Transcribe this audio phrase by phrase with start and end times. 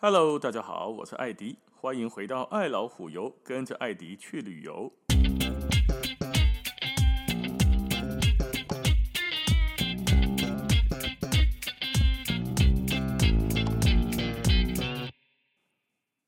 [0.00, 4.92] Hello，大家好，我是艾迪，欢迎回到爱老虎游，跟着艾迪去旅游。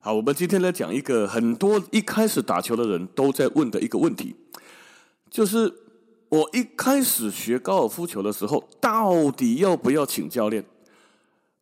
[0.01, 4.35] 好，我们今天来讲一个很多一开始打球的人都在问的一个问题，
[5.31, 5.73] 就是
[6.29, 10.65] 我一开始学高尔夫球的时候，到底要不要请教练？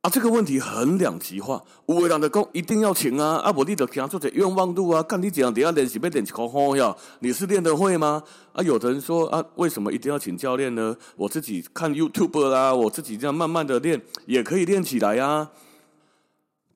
[0.03, 1.61] 啊，这个问题很两极化。
[1.87, 6.97] 有的人就讲一定要请啊，啊，不你就听做者冤枉路啊，干你这样等下练习要练几口好呀？
[7.19, 8.23] 你是练得会吗？
[8.53, 10.97] 啊，有的人说啊，为什么一定要请教练呢？
[11.17, 15.51] 我自己看 YouTube 啦，我自己这样慢慢的练也可以练起来呀、啊。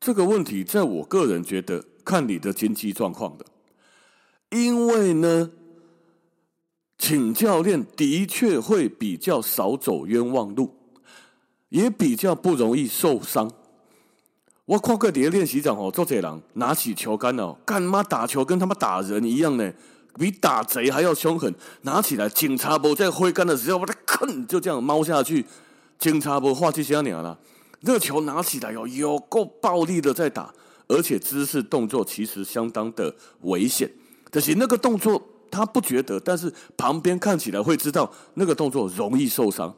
[0.01, 3.47] 这个问题，在我个人觉得，看你的经济状况的，
[4.51, 5.53] 因为呢，
[6.99, 10.75] 请教练的确会比较少走冤枉路。
[11.73, 13.51] 也比较不容易受伤。
[14.67, 19.73] 我看过底下练习场哦，做这人拿起球杆哦，干妈打球跟他妈打人一样呢，
[20.19, 21.53] 比打贼还要凶狠。
[21.81, 25.47] 拿起来，警察不在挥杆的时候，把他坑就这样猫下去。
[25.99, 27.39] 警察不话去瞎鸟了。
[27.81, 30.53] 那球拿起来哦，有够暴力的在打，
[30.89, 33.91] 而且姿势动作其实相当的危险。
[34.31, 39.75] 可是那个动作他不觉得，但是旁边看起来会知道那个动作容易受伤。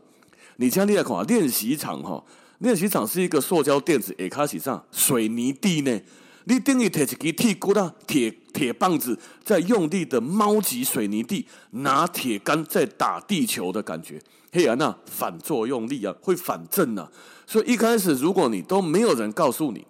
[0.56, 2.22] 你像你来看练习场哈，
[2.58, 6.00] 练习场是一个塑胶垫子，也开始上水泥地呢。
[6.46, 14.20] 你等于提一支铁骨啦，铁铁棒子在用力的猫击水泥地，拿铁杆在打地球的感觉。
[14.52, 17.10] 嘿啊，那反作用力啊，会反震啊。
[17.46, 19.86] 所以一开始如果你都没有人告诉你，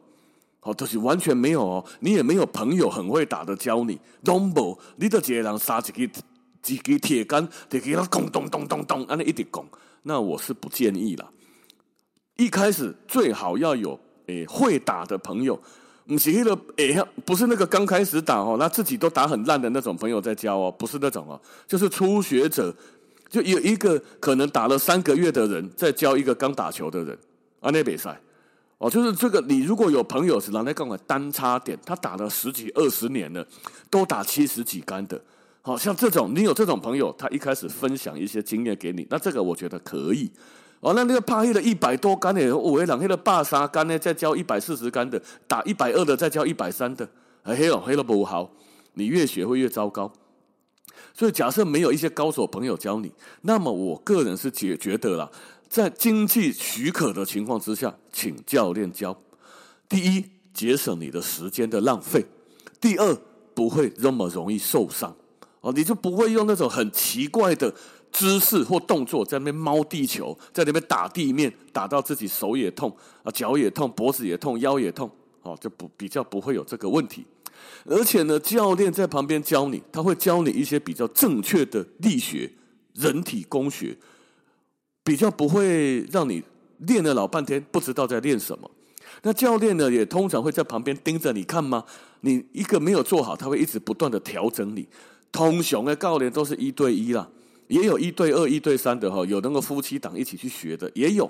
[0.61, 5.83] 哦，就是完全没有哦，你也没有朋友很会打的教你，都无，你都一个人杀一
[6.63, 9.67] 支一支铁杆，就给他咚咚咚咚咚，安尼一直拱。
[10.05, 11.29] 那我是不建议啦。
[12.37, 15.61] 一开始最好要有诶、会打的朋友，
[16.07, 22.75] 不是那个诶，不是那个刚开始打哦，那自己都打很烂的那种朋友在教哦，不是那种哦，就是初学者，
[23.29, 27.19] 就有一个可能打了三个月的人在教一个刚打球的人，
[27.61, 28.19] 啊那比赛
[28.79, 33.47] 哦，就是这个你如果有朋友是拿来跟我单插点，他打了十几二十年了，
[33.91, 35.21] 都打七十几杆的。
[35.67, 40.31] 好像这种，你有这种朋友，他一开始分享一些经验给你，那这个我觉得可以。
[40.81, 47.09] 哦，那那个怕黑的一百多杆的，五位两黑的霸杀杆呢，再教一百四十杆的，打一百二的再教一百三的，
[47.43, 48.53] 黑哦黑了不好，
[48.93, 50.13] 你越学会越糟糕。
[51.15, 53.11] 所以假设没有一些高手朋友教你，
[53.41, 55.31] 那么我个人是觉觉得啦，
[55.71, 59.19] 在经济许可的情况之下，请教练教。
[59.89, 62.21] 第一，节省你的时间的浪费；
[62.79, 63.17] 第二，
[63.55, 65.17] 不会那么容易受伤。
[65.65, 67.75] 哦，你就不会用那种很奇怪的
[68.13, 75.11] 姿势或动作在那边猫地球，在那边打地面，打到自己手也痛啊，脚也痛，脖子也痛，腰也痛，
[75.41, 77.25] 哦，就不比较不会有这个问题。
[77.87, 82.53] 而且呢，教练在旁边教你，他会教你一些比较正确的力学、
[82.93, 83.97] 人体工学，
[85.03, 86.43] 比较不会让你
[86.81, 88.71] 练了老半天不知道在练什么。
[89.23, 91.83] 那教练呢，也通常会在旁边盯着你看吗？
[92.21, 94.87] 你一个没有做好，他会一直不断的调整你。
[95.35, 97.29] 通雄的教练都是一对一啦，
[97.67, 101.29] 也有一对二、一对三的哈，有那个夫妻档一起去学的也有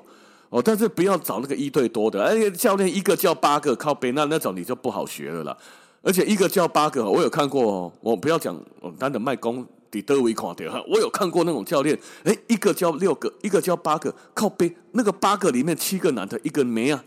[0.51, 5.57] 哦，但是不要找那个一对多的，而且教练一个教八个靠背，那那种你就不好学了啦。
[6.03, 8.55] 而且一个教八个，我有看过哦，我不要讲
[8.99, 17.03] 单的卖功底德维垮掉哈，我有看过那种教练，诶，一个教六个，一个教八个靠背，那个八个里面七个男的，一个没啊。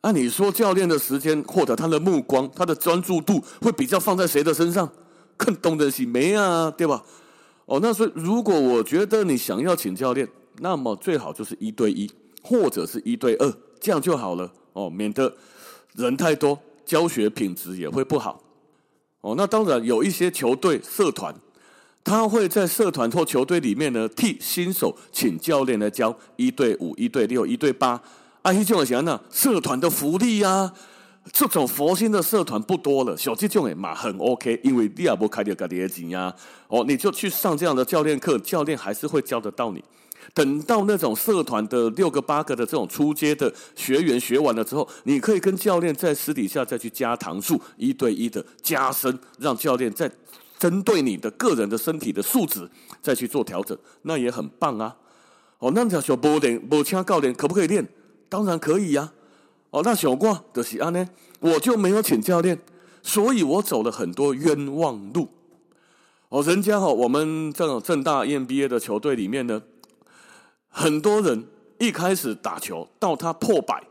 [0.00, 4.90] 按你说教练的时间或者他的目光、他的专注度会比较放在谁的身上？
[5.36, 7.02] 更懂得起没啊，对吧？
[7.66, 10.26] 哦，那所以如果我觉得你想要请教练，
[10.60, 12.10] 那么最好就是一对一
[12.42, 15.34] 或者是一对二，这样就好了哦，免得
[15.94, 18.40] 人太多，教学品质也会不好。
[19.20, 21.34] 哦，那当然有一些球队社团，
[22.04, 28.00] 他会在社团或球队里面呢，替新手请教练来教一对五、一对六、一对八。
[28.42, 30.72] 啊，一种想呢，社团的福利呀、啊。
[31.32, 36.34] 这种佛心的社团不多了，小这种也嘛很 OK，因为你也不开掉个的钱呀，
[36.68, 39.82] 哦，你就去上这样的教练课，教练还是会教得到你。
[40.34, 50.10] 等到那种社团的六个八个的这种初阶的学员学完了之后，你可以跟教练在私底下再去加堂数，一对一的加深，让教练再
[50.58, 52.68] 针对你的个人的身体的素质
[53.00, 54.96] 再去做调整，那也很棒啊。
[55.58, 57.86] 哦，那叫小波练，波请教练可不可以练？
[58.28, 59.12] 当然可以呀、
[59.70, 61.08] 哦，那小挂的喜安呢，
[61.40, 62.58] 我就没有请教练，
[63.02, 65.28] 所以我走了很多冤枉路。
[66.28, 69.62] 哦，人家哈，我们这种正大 EMBA 的球队里面呢，
[70.68, 71.46] 很多人
[71.78, 73.82] 一开始打球到他破百，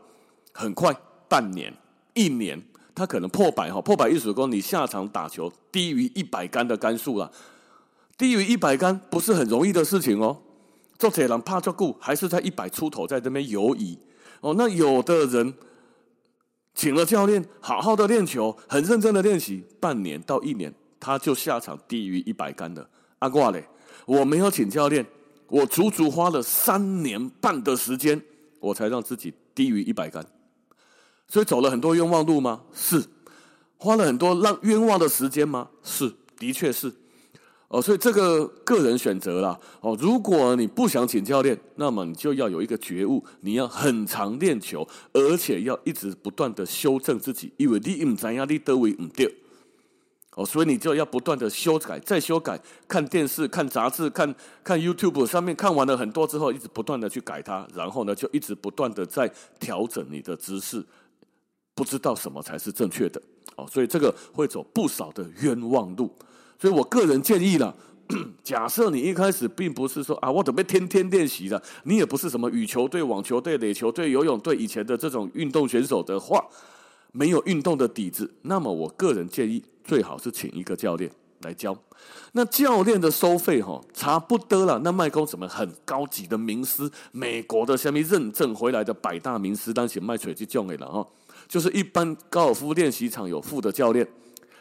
[0.52, 0.94] 很快
[1.28, 1.72] 半年
[2.14, 2.62] 一年
[2.94, 7.30] 他可能破百哈，破百意思说你下场打球低于一百杆的杆数了，
[8.18, 10.36] 低于一百杆不是很容易的事情哦。
[10.98, 13.98] 做铁人怕照顾，还是在一百出头在这边游移
[14.46, 14.54] 哦。
[14.56, 15.54] 那有的人
[16.74, 22.88] 请了教练，好好的练球，很认真的练习，半年到一年他就下场低于一百杆的。
[23.18, 23.66] 阿挂嘞，
[24.04, 25.04] 我没有请教练，
[25.48, 28.20] 我足足花了三年半的时间，
[28.60, 30.24] 我才让自己低于一百杆。
[31.28, 32.62] 所以走了很多冤枉路吗？
[32.72, 33.04] 是。
[33.78, 35.68] 花了很多让冤枉的时间吗？
[35.82, 36.92] 是，的确是。
[37.68, 39.58] 哦，所以这个个人选择啦。
[39.80, 49.34] 哦，如果你不想请教练，那么你就要有一个觉悟，你要很常练球，而且要一直不断的修正自己，因为你唔知呀，你得为唔对。
[50.36, 54.32] 哦，所以你就要不断的修改，再修改，看电视、看杂志、看
[54.62, 59.28] 看 YouTube 上面看完了很多之后，一直不断的去改它，然后呢，就一直不断的在
[59.58, 60.84] 调整你的姿势，
[61.74, 63.20] 不知道什么才是正确的。
[63.56, 66.14] 哦，所以这个会走不少的冤枉路。
[66.58, 67.74] 所以我个人建议啦，
[68.42, 76.44] 假设你一开始并不是说啊，我准备天天练习的，你也不是什么羽球队、网球队、垒球队、游泳队以前的这种运动选手的话，
[77.12, 81.10] 没有运动的底子，那么我个人建议最好是请一个教练
[81.42, 81.76] 来教。
[82.32, 84.78] 那教练的收费哈，差不多了。
[84.84, 91.06] 那卖工什么很高级的名师，美国的下面认证回来的百大名师，当时卖水去教给了哈，
[91.48, 94.06] 就是一般高尔夫练习场有副的教练。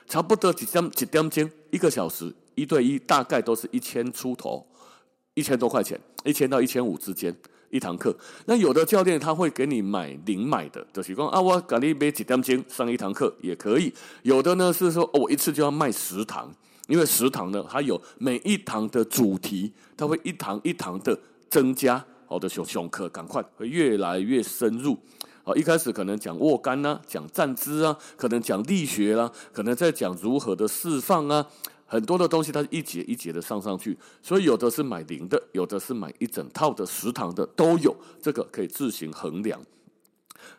[0.07, 4.65] 差不多几点几点钟一个小时一对一，大概都是一千出头，
[5.33, 7.35] 一千多块钱，一千到一千五之间
[7.69, 8.15] 一堂课。
[8.45, 13.93] 那有的教练他会给你买零买的，就是说啊，我给你买几点钟上一堂课也可以。
[14.23, 16.53] 有的呢是说，我一次就要卖十堂，
[16.87, 21.19] 因为十堂呢，它有每一堂的主题，它会一堂一堂的
[21.49, 24.97] 增加，好的，熊熊课赶快会越来越深入。
[25.53, 31.45] 一开始可能讲握杆呐，讲站姿啊，可能讲力学啦，可能在讲如何的释放啊，
[31.85, 39.59] 很多的东西它是一节一节的上上去，所以有的是买零的，有的是买一整套的食堂的都有，这个可以自行衡量。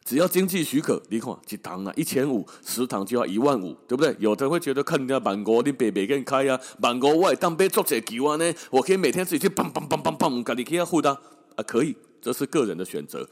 [0.05, 4.15] 只要经济许可，你看几堂啊，一千五，食堂就要一万五，对不对？
[4.19, 13.29] 有的会觉得看人家万国，你白白给你开啊，万国外当杯做这几万呢，我可以每天自己去砰砰砰砰砰，给你可以付的啊，可以，这是个人的选择。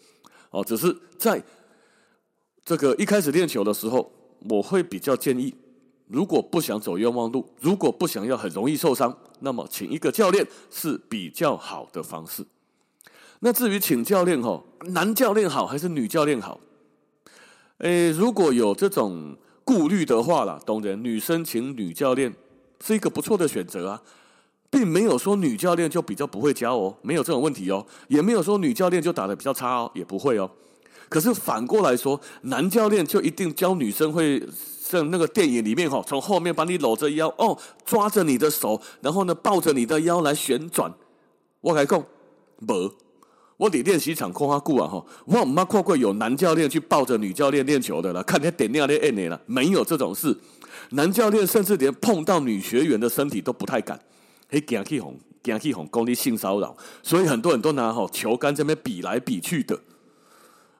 [0.54, 1.42] 哦，只是在
[2.64, 4.08] 这个一开始练球的时候，
[4.48, 5.52] 我会比较建议，
[6.06, 12.46] 如果不想走冤枉路，如果不想要很容易受伤，那么请一个教练是比较好的方式。
[13.40, 14.62] 那至于请教练哈，
[14.92, 16.60] 男教练好还是女教练好？
[17.78, 22.32] 诶，如果有这种顾虑的话啦，当然女生请女教练
[22.80, 24.00] 是一个不错的选择啊。
[24.74, 30.50] 并没有说女教练就比较不会教哦，没有这种问题哦，也没有说女教练就打得比较差哦，也不会哦。
[31.08, 34.42] 可是反过来说，男教练就一定教女生会
[34.82, 40.92] 像那个电影里面哈，从后面把你搂着腰哦，抓着你的手，然后呢抱着你的腰来旋转。
[41.60, 42.04] 我跟你讲，
[42.58, 42.90] 没，
[43.56, 50.36] 我得练习场看下顾啊哈，我唔妈看过有男教练去抱着女教练练球的了，看见点亮的 N 了，没有这种事。
[50.90, 54.00] 男教练甚至连碰到女学员的身体都不太敢。
[54.54, 59.76] 嘿，惊起红，惊起红，讲你性骚扰，所以很多人都拿吼球杆这边比来比去的，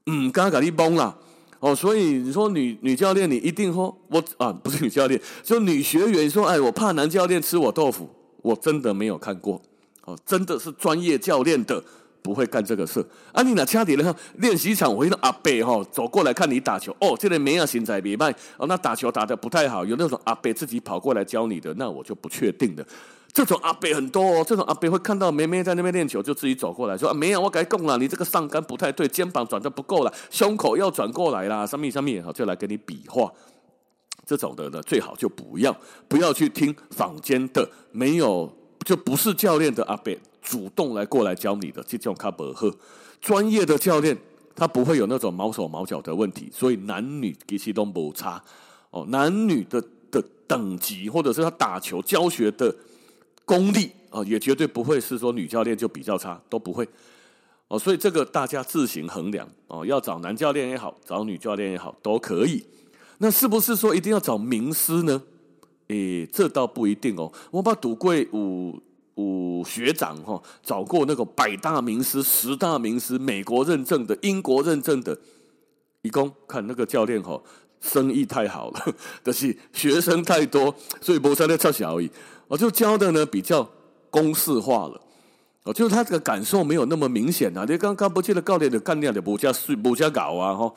[0.07, 1.19] 嗯，刚刚你懵了
[1.59, 1.75] 哦。
[1.75, 8.09] 所以你说女女教练，你一定说，我啊不是女教练，就女学员说，哎，我怕男教练吃我豆腐，
[8.43, 9.61] 我真的没有看过
[10.05, 11.83] 哦，真的是专业教练的
[12.23, 13.05] 不会干这个事。
[13.33, 22.87] 啊，你那掐底了练习场，我一个阿伯哈走过来看你打球，哦，这里没有现在别卖哦，那打球打得不太好，有那种阿伯自己跑过来教你的，那我就不确定的。
[23.35, 33.29] 这种阿伯很多哦，这种阿伯会看到妹妹在那边练球，就自己走过来说：“啊，没有，我该供了，你这个上杆不太对，肩膀转的不够了，胸口要转过来啦，上面上面好，就来给你比划。”
[34.25, 35.77] 这种的呢，最好就不要
[36.07, 38.49] 不要去听坊间的，没有
[38.85, 42.71] 就不是教练的阿伯主动来过来教你的，这种卡不好。
[43.21, 44.17] 专业的教练
[44.55, 48.41] 他不会有那种毛手毛脚的问题，所以男女其实都不差
[48.91, 52.73] 哦，男女的的等级或者是他打球教学的。
[53.45, 56.89] 功力啊，也绝对不会是说女教练就比较差，都不会
[57.69, 57.79] 哦。
[57.79, 59.85] 所以这个大家自行衡量哦。
[59.85, 62.65] 要找男教练也好，找女教练也好，都可以。
[63.19, 65.23] 那是不是说一定要找名师呢？
[65.89, 67.31] 诶，这倒不一定哦。
[67.51, 68.81] 我把赌柜五
[69.17, 75.17] 五学长哈找过那个百大名师、十大名师、美国认证的、英国认证的，
[76.03, 77.41] 一共看那个教练哈，
[77.81, 82.11] 生意太好了， 但是学生太多，所以没在那凑小而已。
[82.49, 83.69] 我就教的呢比较
[84.11, 85.01] 公式化了，
[85.65, 87.65] 哦，就是他这个感受没有那么明显啊。
[87.69, 90.73] 你刚刚不记得教练的概念的不加水不加搞啊，哈，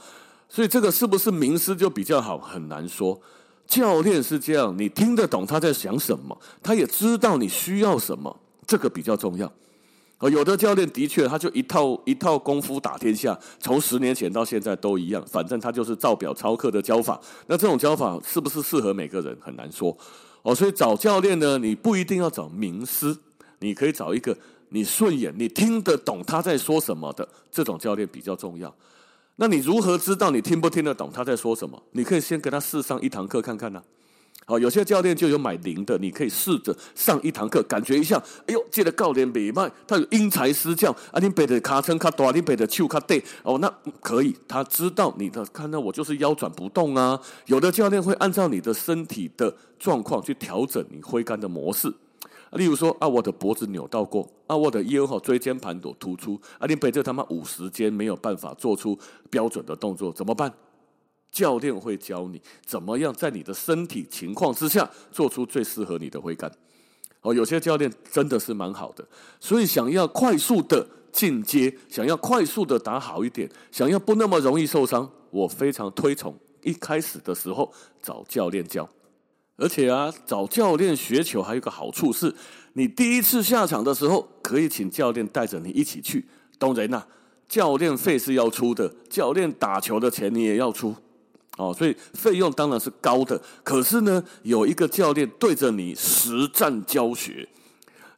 [0.47, 2.37] 所以这个是不是名师就比较好？
[2.37, 3.19] 很难说。
[3.67, 8.33] 教练是这样，你听得懂他在想什么，他也知道你需要什么，
[8.65, 9.51] 这个比较重要。
[10.19, 17.19] 哦有的教练的确，他就一套一套功夫打天下，从十年前到现在都一样，反正他就是照表操课的教法。
[17.45, 19.95] 那这种教法是不是适合每个人，很难说。
[20.47, 23.13] 哦，所以找教练呢，你不一定要找名师，
[23.59, 24.37] 你可以找一个
[24.69, 28.73] 你顺眼、你听得懂他在说什么的这种教练比较重要。
[29.35, 31.83] 那你如何知道你听不听得懂他在说什么？
[31.91, 33.83] 你可以先给他试上一堂课看看呢、
[34.49, 38.15] 好，有些教练就有买零的，你可以试着上一堂课，感觉一下。
[38.45, 47.19] 哎呦，这个教练没卖，他有因材施教啊，你背的卡称卡短，你背的手卡对哦，那可以，他知道你的，看到我就是腰转不动啊。
[47.47, 51.93] 有的教练会按照你的身体的状况去调整你挥杆的模式。
[52.53, 58.97] 例如说啊，我的脖子扭到过啊，我的腰和椎间盘都突出啊，你背着他妈五十肩没有办法做出
[59.29, 60.49] 标准的动作，怎么办？
[61.31, 66.51] 教练会教你怎么样在你的身体情况之下做出最适合你的挥杆。
[67.21, 69.05] 哦，有些教练真的是蛮好的，
[69.39, 78.87] 所以想要快速的进阶，想要快速的打好一点，想要不那么容易受伤，我非常推崇一开始的时候找教练教。
[79.57, 82.33] 而且啊，找教练学球还有个好处是，
[82.73, 86.27] 你第一次下场的时候可以请教练带着你一起去。
[86.59, 87.03] 当然呐，
[87.49, 90.95] 教练费是要出的，教练打球的钱你也要出。
[91.57, 97.49] 哦，所以费用当然是高的，可是呢，有一个教练对着你实战教学，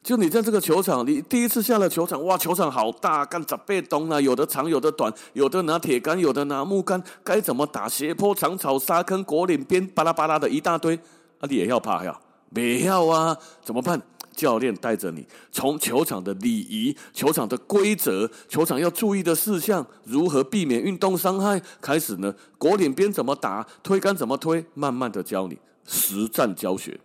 [0.02, 10.94] 就你在这个球场，你第一次下了球场，哇，球场好大，干杂被动啊，有的长，有的短，有的拿铁杆，有的拿木杆，该怎么打斜坡、长草、沙坑、果岭边，巴拉巴拉的一大堆，
[11.38, 12.18] 啊，你也要怕呀？
[12.50, 13.36] 没要啊？
[13.64, 14.00] 怎么办？
[14.40, 22.34] 教练带着你从球场的礼仪、球场的规则、球场要注意的事项，如何避免运动伤害开始呢？
[22.56, 26.98] 果岭边怎么打，推杆怎么推，慢慢的教你实战教学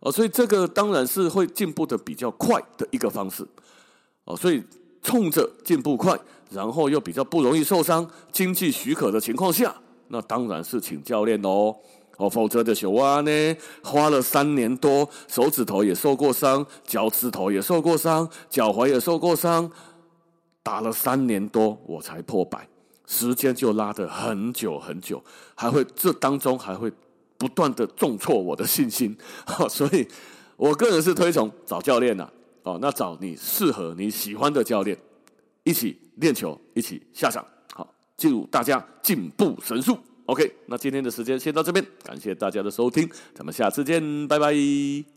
[0.00, 0.12] 哦。
[0.12, 3.42] 所以这个当然是会进步的比较快的一个方式
[4.24, 4.36] 哦。
[4.36, 4.62] 所以
[5.02, 6.14] 冲着进步快，
[6.50, 9.74] 然后又比较不容易受伤，经济许可的情况下，
[10.08, 11.74] 那当然是请教练哦。
[12.16, 19.70] 哦，否则的小蛙呢，花了三年多，手指头也受过伤，脚趾头也受过伤，脚踝也受过伤，
[20.62, 22.66] 打了三年多我才破百，
[23.06, 25.22] 时间就拉得很久很久，
[25.54, 26.90] 还会这当中还会
[27.36, 29.14] 不断的重挫我的信心，
[29.68, 30.08] 所以
[30.56, 32.26] 我个人是推崇找教练的
[32.62, 34.96] 哦，那找你适合你喜欢的教练，
[35.64, 37.44] 一起练球，一起下场，
[37.74, 39.98] 好，祝大家进步神速。
[40.26, 45.15] OK，那今天的时间先到这边，感谢大家的收听，咱们下次见，拜拜。